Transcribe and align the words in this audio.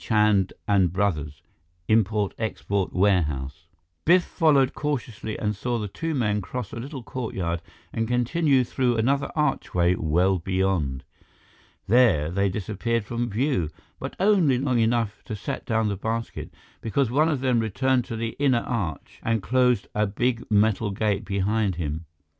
CHAND 0.03 0.51
& 0.61 0.67
BROS. 0.93 1.43
Import 1.87 2.33
Export 2.39 2.91
Warehouse 2.91 3.67
Biff 4.03 4.23
followed 4.23 4.73
cautiously 4.73 5.37
and 5.37 5.55
saw 5.55 5.77
the 5.77 5.87
two 5.87 6.15
men 6.15 6.41
cross 6.41 6.73
a 6.73 6.77
little 6.79 7.03
courtyard 7.03 7.61
and 7.93 8.07
continue 8.07 8.63
through 8.63 8.97
another 8.97 9.29
archway 9.35 9.93
well 9.93 10.39
beyond. 10.39 11.03
There 11.85 12.31
they 12.31 12.49
disappeared 12.49 13.05
from 13.05 13.29
view 13.29 13.69
but 13.99 14.15
only 14.19 14.57
long 14.57 14.79
enough 14.79 15.23
to 15.25 15.35
set 15.35 15.67
down 15.67 15.87
the 15.87 15.97
basket, 15.97 16.51
because 16.81 17.11
one 17.11 17.29
of 17.29 17.41
them 17.41 17.59
returned 17.59 18.03
to 18.05 18.15
the 18.15 18.35
inner 18.39 18.61
arch 18.61 19.19
and 19.21 19.43
closed 19.43 19.87
a 19.93 20.07
big 20.07 20.49
metal 20.49 20.89
gate 20.89 21.25
behind 21.25 21.75
him. 21.75 22.05